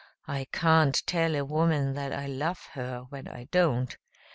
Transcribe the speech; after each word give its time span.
I 0.27 0.47
can't 0.51 0.99
tell 1.05 1.35
a 1.35 1.45
woman 1.45 1.93
that 1.93 2.11
I 2.11 2.25
love 2.25 2.69
her 2.73 3.05
when 3.09 3.27
I 3.27 3.43
don't. 3.51 3.95